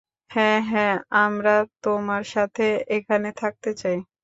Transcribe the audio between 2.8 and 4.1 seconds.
এখানে থাকতে চাই।